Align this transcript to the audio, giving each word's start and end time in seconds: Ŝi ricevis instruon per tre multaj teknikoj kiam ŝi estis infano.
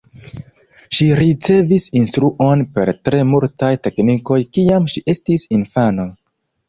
Ŝi 0.99 1.09
ricevis 1.19 1.85
instruon 1.99 2.63
per 2.77 2.91
tre 3.09 3.21
multaj 3.35 3.71
teknikoj 3.89 4.41
kiam 4.59 4.89
ŝi 4.95 5.05
estis 5.15 5.45
infano. 5.59 6.09